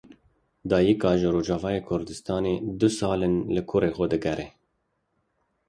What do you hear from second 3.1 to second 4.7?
in li kurê xwe digere.